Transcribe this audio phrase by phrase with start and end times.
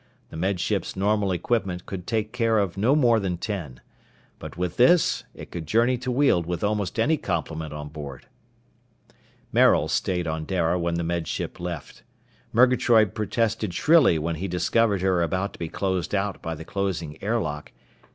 [0.31, 3.81] The Med Ship's normal equipment could take care of no more than ten.
[4.39, 8.25] But with this it could journey to Weald with almost any complement on board.
[9.51, 12.01] Maril stayed on Dara when the Med Ship left.
[12.51, 17.21] Murgatroyd protested shrilly when he discovered her about to be closed out by the closing
[17.23, 17.71] airlock.